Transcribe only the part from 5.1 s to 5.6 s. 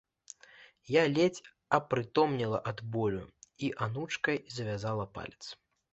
палец.